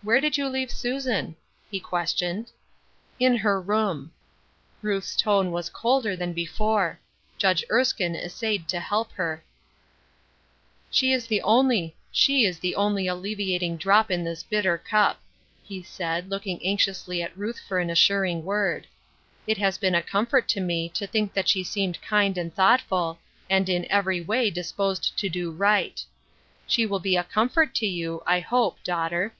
"Where 0.10 0.22
did 0.22 0.38
you 0.38 0.48
leave 0.48 0.70
Susan?" 0.70 1.36
he 1.70 1.78
ques 1.78 2.14
tioned." 2.14 2.52
In 3.26 3.36
her 3.36 3.60
room." 3.60 4.12
Ruth's 4.80 5.14
tone 5.14 5.50
was 5.52 5.68
colder 5.68 6.16
than 6.16 6.32
before. 6.32 6.98
Judge 7.36 7.62
Erskine 7.70 8.16
essaved 8.16 8.66
to 8.70 8.80
help 8.80 9.12
her 9.12 9.34
Her 9.44 9.44
Cross 10.88 10.96
Seems 10.98 11.24
Heavy, 11.24 11.40
19" 11.40 11.92
She 12.12 12.44
is 12.46 12.58
the 12.60 12.74
only 12.76 13.06
alleviating 13.08 13.76
drop 13.76 14.10
in 14.10 14.24
this 14.24 14.42
bitter 14.42 14.78
cup," 14.78 15.20
he 15.62 15.82
said, 15.82 16.30
looking 16.30 16.64
anxiously 16.64 17.20
at 17.22 17.36
Ruth 17.36 17.60
'or 17.70 17.78
an 17.78 17.90
assuring 17.90 18.42
word." 18.42 18.86
It 19.46 19.58
has 19.58 19.76
been 19.76 19.94
a 19.94 20.00
comfort 20.02 20.48
to 20.48 20.62
me 20.62 20.88
to 20.88 21.06
think 21.06 21.34
that 21.34 21.46
she 21.46 21.62
seemed 21.62 22.00
kind 22.00 22.38
and 22.38 22.54
thoughtful, 22.54 23.18
and 23.50 23.68
in 23.68 23.86
every 23.90 24.22
way 24.22 24.50
disposed 24.50 25.18
to 25.18 25.28
do 25.28 25.50
right. 25.52 26.02
She 26.66 26.86
will 26.86 27.00
be 27.00 27.18
a 27.18 27.22
comfort 27.24 27.74
to 27.74 27.86
you, 27.86 28.22
I 28.26 28.40
hope, 28.40 28.82
daughter." 28.82 29.34